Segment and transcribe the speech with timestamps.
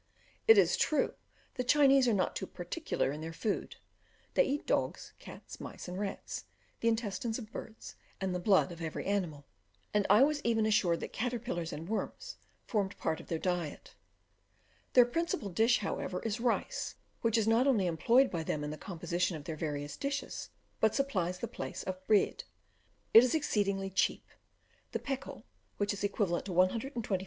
[0.47, 1.13] It is true,
[1.57, 3.75] the Chinese are not too particular in their food;
[4.33, 6.45] they eat dogs, cats, mice, and rats,
[6.79, 9.45] the intestines of birds, and the blood of every animal,
[9.93, 13.93] and I was even assured that caterpillars and worms formed part of their diet.
[14.93, 18.79] Their principal dish, however, is rice, which is not only employed by them in the
[18.79, 20.49] composition of their various dishes,
[20.79, 22.43] but supplies the place of bread.
[23.13, 24.25] It is exceedingly cheap;
[24.93, 25.43] the pekul,
[25.77, 27.19] which is equal to 124 lbs.